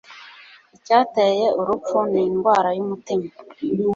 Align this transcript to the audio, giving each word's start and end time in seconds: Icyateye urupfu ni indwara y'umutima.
Icyateye 0.75 1.45
urupfu 1.59 1.97
ni 2.11 2.19
indwara 2.27 2.69
y'umutima. 2.77 3.27